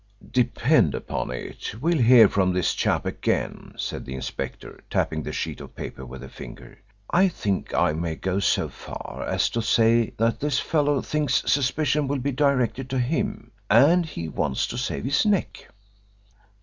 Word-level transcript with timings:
"Depend 0.31 0.95
upon 0.95 1.29
it, 1.29 1.75
we'll 1.79 1.99
hear 1.99 2.27
from 2.27 2.51
this 2.53 2.73
chap 2.73 3.05
again," 3.05 3.75
said 3.77 4.03
the 4.03 4.15
inspector, 4.15 4.83
tapping 4.89 5.21
the 5.21 5.31
sheet 5.31 5.61
of 5.61 5.75
paper 5.75 6.03
with 6.03 6.23
a 6.23 6.27
finger. 6.27 6.79
"I 7.11 7.27
think 7.27 7.71
I 7.75 7.93
may 7.93 8.15
go 8.15 8.39
so 8.39 8.67
far 8.67 9.21
as 9.29 9.47
to 9.51 9.61
say 9.61 10.13
that 10.17 10.39
this 10.39 10.57
fellow 10.59 11.01
thinks 11.03 11.43
suspicion 11.45 12.07
will 12.07 12.17
be 12.17 12.31
directed 12.31 12.89
to 12.89 12.97
him 12.97 13.51
and 13.69 14.03
he 14.03 14.27
wants 14.27 14.65
to 14.73 14.77
save 14.79 15.05
his 15.05 15.23
neck." 15.23 15.67